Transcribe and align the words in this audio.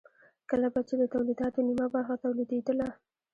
کله 0.49 0.67
به 0.73 0.81
چې 0.87 0.93
د 1.01 1.03
تولیداتو 1.13 1.59
نیمه 1.67 1.87
برخه 1.95 2.15
تولیدېدله 2.23 2.87